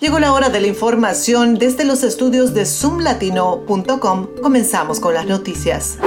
[0.00, 4.26] Llegó la hora de la información desde los estudios de zoomlatino.com.
[4.42, 5.98] Comenzamos con las noticias.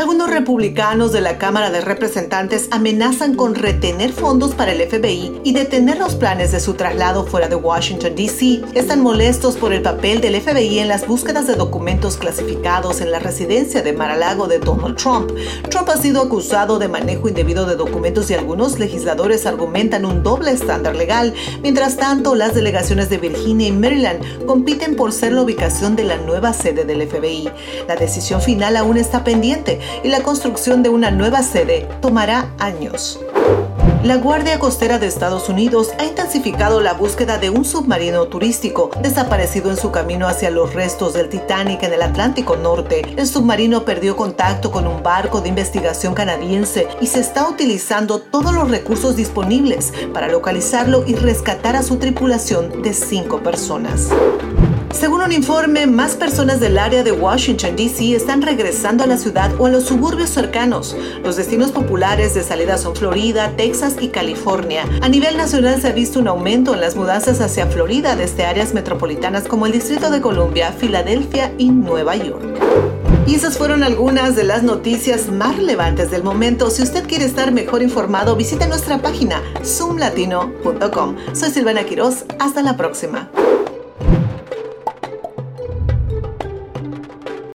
[0.00, 5.52] Algunos republicanos de la Cámara de Representantes amenazan con retener fondos para el FBI y
[5.52, 8.62] detener los planes de su traslado fuera de Washington, D.C.
[8.72, 13.18] Están molestos por el papel del FBI en las búsquedas de documentos clasificados en la
[13.18, 15.32] residencia de Mar-a-Lago de Donald Trump.
[15.68, 20.52] Trump ha sido acusado de manejo indebido de documentos y algunos legisladores argumentan un doble
[20.52, 21.34] estándar legal.
[21.62, 26.16] Mientras tanto, las delegaciones de Virginia y Maryland compiten por ser la ubicación de la
[26.16, 27.50] nueva sede del FBI.
[27.86, 33.20] La decisión final aún está pendiente y la construcción de una nueva sede tomará años.
[34.02, 39.70] La Guardia Costera de Estados Unidos ha intensificado la búsqueda de un submarino turístico desaparecido
[39.70, 43.02] en su camino hacia los restos del Titanic en el Atlántico Norte.
[43.18, 48.54] El submarino perdió contacto con un barco de investigación canadiense y se está utilizando todos
[48.54, 54.08] los recursos disponibles para localizarlo y rescatar a su tripulación de cinco personas.
[54.92, 58.14] Según un informe, más personas del área de Washington, D.C.
[58.14, 60.96] están regresando a la ciudad o a los suburbios cercanos.
[61.24, 64.84] Los destinos populares de salida son Florida, Texas y California.
[65.00, 68.74] A nivel nacional se ha visto un aumento en las mudanzas hacia Florida desde áreas
[68.74, 72.44] metropolitanas como el Distrito de Columbia, Filadelfia y Nueva York.
[73.26, 76.68] Y esas fueron algunas de las noticias más relevantes del momento.
[76.68, 81.16] Si usted quiere estar mejor informado, visite nuestra página zoomlatino.com.
[81.32, 82.24] Soy Silvana Quiroz.
[82.40, 83.30] Hasta la próxima.